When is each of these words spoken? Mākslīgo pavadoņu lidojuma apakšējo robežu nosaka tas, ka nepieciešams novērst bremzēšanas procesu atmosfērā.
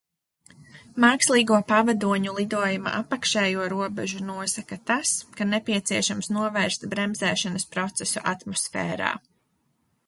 Mākslīgo 1.03 1.59
pavadoņu 1.71 2.33
lidojuma 2.37 2.93
apakšējo 3.01 3.67
robežu 3.75 4.23
nosaka 4.31 4.79
tas, 4.93 5.13
ka 5.37 5.49
nepieciešams 5.53 6.33
novērst 6.39 6.91
bremzēšanas 6.97 7.71
procesu 7.77 8.27
atmosfērā. 8.35 9.15